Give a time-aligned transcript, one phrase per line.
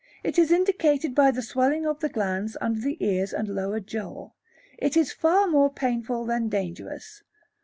[0.23, 4.31] It is indicated by the swelling of the glands under the ears and lower jaw.
[4.79, 7.21] It is far more painful than dangerous.